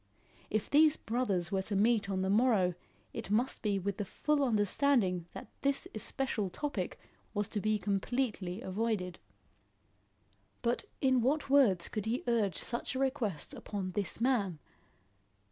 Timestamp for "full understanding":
4.05-5.27